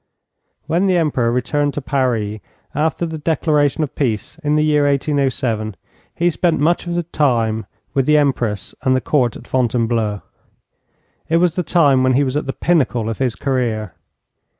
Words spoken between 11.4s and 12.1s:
the time